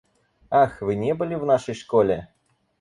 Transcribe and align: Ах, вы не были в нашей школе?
Ах, 0.61 0.81
вы 0.81 0.95
не 0.95 1.13
были 1.13 1.35
в 1.35 1.45
нашей 1.45 1.75
школе? 1.75 2.29